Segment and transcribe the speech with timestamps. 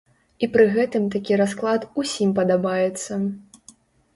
[0.45, 3.21] І пры гэтым такі расклад усім падабаецца.